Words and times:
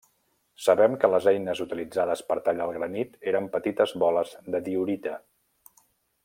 Sabem 0.67 0.95
que 1.01 1.09
les 1.15 1.27
eines 1.31 1.61
utilitzades 1.65 2.23
per 2.29 2.37
tallar 2.47 2.67
el 2.69 2.73
granit 2.79 3.13
eren 3.33 3.51
petites 3.57 3.95
boles 4.05 4.33
de 4.57 4.63
diorita. 4.71 5.15